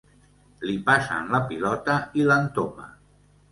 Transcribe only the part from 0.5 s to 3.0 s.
Li passen la pilota i l'entoma.